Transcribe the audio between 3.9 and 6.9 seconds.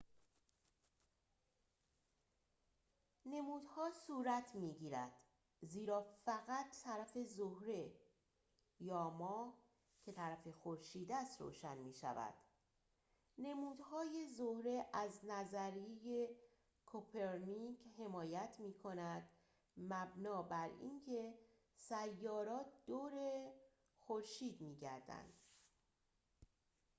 صورت می‌گیرند زیرا فقط